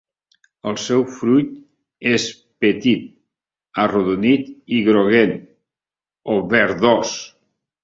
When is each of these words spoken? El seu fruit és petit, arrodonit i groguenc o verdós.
El 0.69 0.77
seu 0.83 1.03
fruit 1.17 1.51
és 2.13 2.25
petit, 2.65 3.05
arrodonit 3.85 4.51
i 4.79 4.81
groguenc 4.89 5.47
o 6.35 6.41
verdós. 6.57 7.17